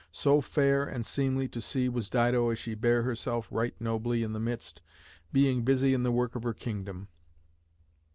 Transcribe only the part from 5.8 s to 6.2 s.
in the